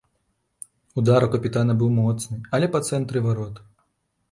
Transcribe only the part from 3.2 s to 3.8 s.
варот.